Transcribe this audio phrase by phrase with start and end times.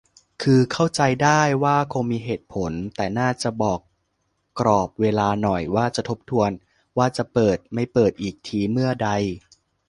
[0.43, 3.79] คือเข้าใจได้ว่าคงมีเหตุผล แต่น่าจะบอก
[4.59, 6.51] กรอบเวลาหน่อย ว่าจะทบทวน
[6.97, 9.09] ว่าจะเปิด-ไม่เปิดอีกทีเมื่อใด